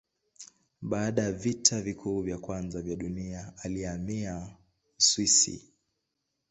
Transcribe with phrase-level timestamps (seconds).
[0.81, 4.47] Baada ya Vita Kuu ya Kwanza ya Dunia alihamia
[4.97, 5.69] Uswisi.